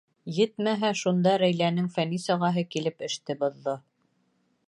Етмәһә, 0.35 0.89
шунда 1.01 1.33
Рәйләнең 1.41 1.91
Фәнис 1.97 2.27
ағаһы 2.37 2.65
килеп 2.77 3.07
эште 3.09 3.39
боҙҙо. 3.45 3.79